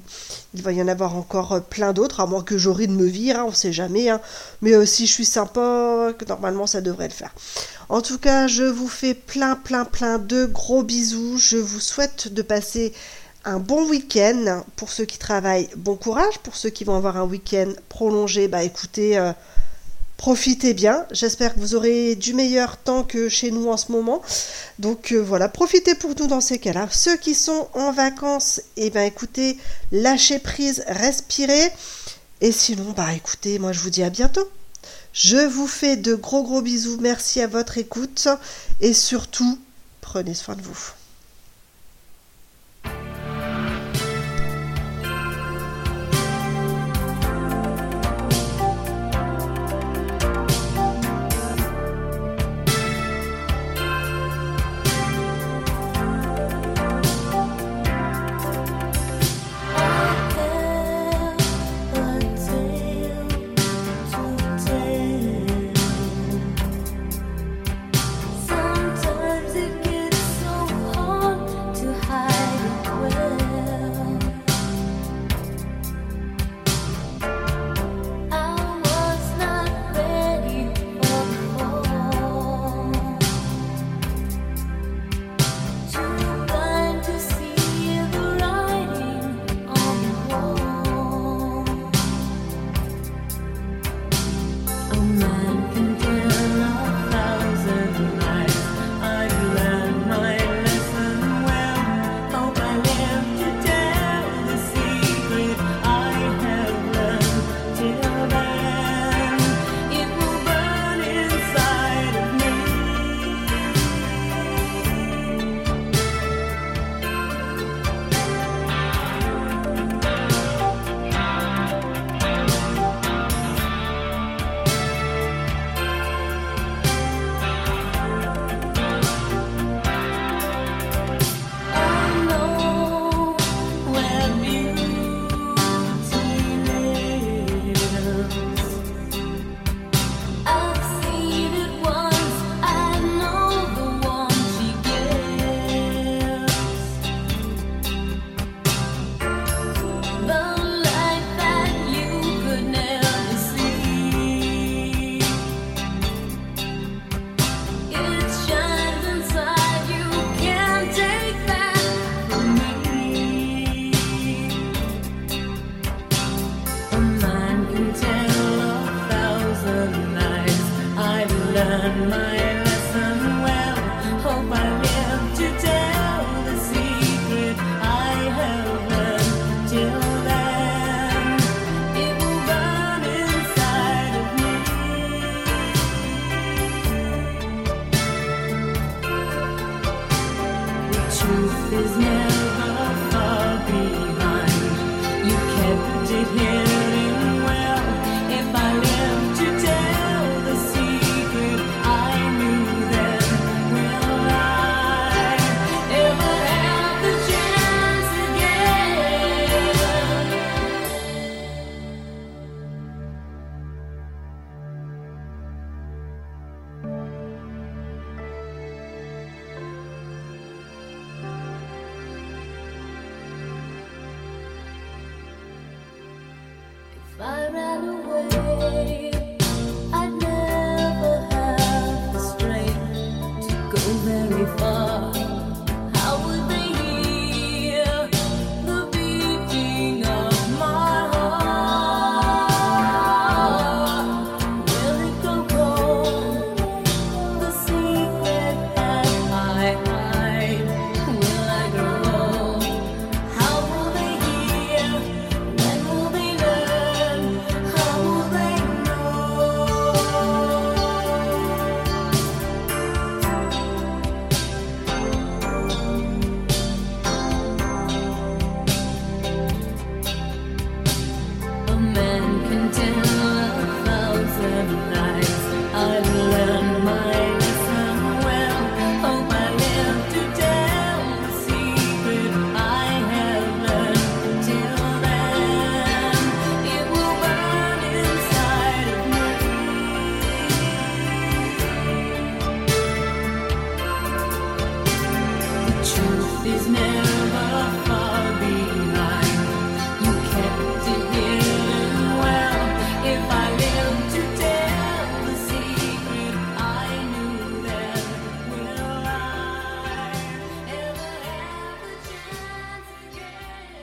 [0.53, 3.05] Il va y en avoir encore euh, plein d'autres, à moins que j'aurai de me
[3.05, 4.09] vire, hein, on sait jamais.
[4.09, 4.21] Hein.
[4.61, 7.33] Mais euh, si je suis sympa, normalement ça devrait le faire.
[7.89, 11.37] En tout cas, je vous fais plein, plein, plein de gros bisous.
[11.37, 12.93] Je vous souhaite de passer
[13.45, 14.63] un bon week-end.
[14.75, 16.39] Pour ceux qui travaillent, bon courage.
[16.39, 19.31] Pour ceux qui vont avoir un week-end prolongé, bah écoutez, euh,
[20.17, 21.05] profitez bien.
[21.11, 24.21] J'espère que vous aurez du meilleur temps que chez nous en ce moment.
[24.79, 26.87] Donc euh, voilà, profitez pour nous dans ces cas-là.
[26.91, 29.57] Ceux qui sont en vacances, et eh ben écoutez,
[29.91, 31.71] lâchez prise, respirez.
[32.41, 34.49] Et sinon, bah écoutez, moi je vous dis à bientôt.
[35.13, 36.97] Je vous fais de gros gros bisous.
[36.99, 38.27] Merci à votre écoute.
[38.81, 39.59] Et surtout,
[40.01, 40.93] prenez soin de vous.